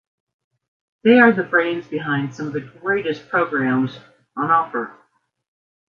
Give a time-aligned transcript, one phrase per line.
[1.03, 3.99] They are the brains behind some of the greatest programs
[4.35, 4.97] on offer!